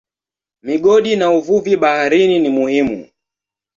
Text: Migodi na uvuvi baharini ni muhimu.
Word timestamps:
Migodi 0.65 1.15
na 1.15 1.31
uvuvi 1.31 1.77
baharini 1.77 2.39
ni 2.39 2.49
muhimu. 2.49 3.07